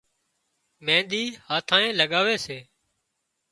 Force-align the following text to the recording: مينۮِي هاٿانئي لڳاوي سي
مينۮِي 0.85 1.23
هاٿانئي 1.47 1.89
لڳاوي 1.99 2.37
سي 2.45 2.57